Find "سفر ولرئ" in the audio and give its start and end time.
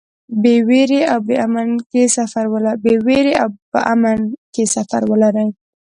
4.95-5.49